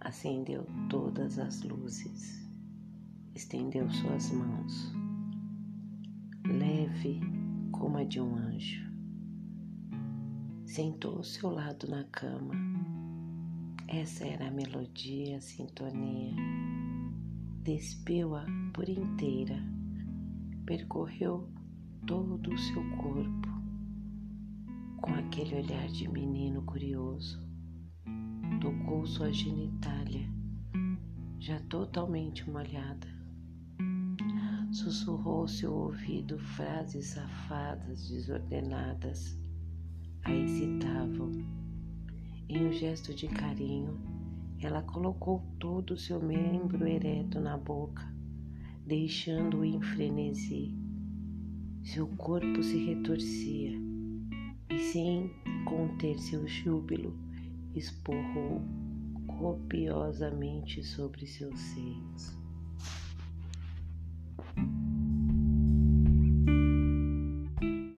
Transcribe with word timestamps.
acendeu 0.00 0.66
todas 0.88 1.38
as 1.38 1.62
luzes, 1.62 2.48
estendeu 3.34 3.88
suas 3.90 4.32
mãos, 4.32 4.92
leve 6.44 7.20
como 7.70 7.98
a 7.98 8.04
de 8.04 8.20
um 8.20 8.34
anjo. 8.34 8.88
Sentou 10.64 11.22
ao 11.42 11.50
lado 11.50 11.88
na 11.88 12.04
cama. 12.04 12.54
Essa 13.86 14.24
era 14.26 14.48
a 14.48 14.50
melodia, 14.50 15.38
a 15.38 15.40
sintonia. 15.40 16.34
Despiu-a 17.62 18.44
por 18.72 18.88
inteira, 18.88 19.62
percorreu 20.66 21.48
todo 22.06 22.52
o 22.52 22.58
seu 22.58 22.82
corpo 22.96 23.48
com 25.00 25.14
aquele 25.14 25.56
olhar 25.56 25.86
de 25.88 26.08
menino 26.08 26.62
curioso 26.62 27.47
tocou 28.88 29.04
sua 29.04 29.30
genitália, 29.30 30.26
já 31.38 31.60
totalmente 31.68 32.48
molhada. 32.48 33.06
Sussurrou 34.72 35.46
seu 35.46 35.74
ouvido 35.74 36.38
frases 36.38 37.08
safadas, 37.08 38.08
desordenadas, 38.08 39.38
a 40.24 40.32
excitavam. 40.32 41.32
Em 42.48 42.66
um 42.66 42.72
gesto 42.72 43.14
de 43.14 43.28
carinho, 43.28 44.00
ela 44.58 44.80
colocou 44.82 45.44
todo 45.58 45.92
o 45.92 45.98
seu 45.98 46.18
membro 46.22 46.86
ereto 46.86 47.38
na 47.40 47.58
boca, 47.58 48.10
deixando-o 48.86 49.64
em 49.66 49.82
frenesi. 49.82 50.74
Seu 51.84 52.06
corpo 52.16 52.62
se 52.62 52.86
retorcia 52.86 53.78
e, 54.70 54.78
sem 54.78 55.30
conter 55.66 56.18
seu 56.18 56.48
júbilo, 56.48 57.27
esporrou 57.74 58.62
copiosamente 59.26 60.82
sobre 60.82 61.26
seus 61.26 61.58
seios. 61.60 62.47